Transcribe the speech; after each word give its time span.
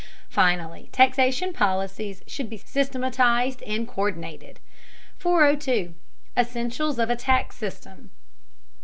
Finally, 0.31 0.89
taxation 0.91 1.53
policies 1.53 2.23
should 2.25 2.49
be 2.49 2.57
systematized 2.57 3.61
and 3.61 3.87
co÷rdinated. 3.87 4.57
402. 5.19 5.93
ESSENTIALS 6.35 6.97
OF 6.97 7.09
A 7.11 7.15
TAX 7.15 7.55
SYSTEM. 7.57 8.09